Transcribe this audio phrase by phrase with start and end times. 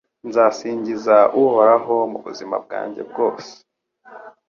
[0.27, 3.51] Nzasingiza Uhoraho mu buzima bwanjye bwose